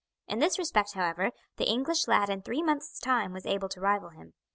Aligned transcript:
In 0.27 0.39
this 0.39 0.57
respect, 0.57 0.93
however, 0.93 1.29
the 1.57 1.69
English 1.69 2.07
lad 2.07 2.27
in 2.27 2.41
three 2.41 2.63
months' 2.63 2.97
time 2.99 3.33
was 3.33 3.45
able 3.45 3.69
to 3.69 3.79
rival 3.79 4.09
him. 4.09 4.33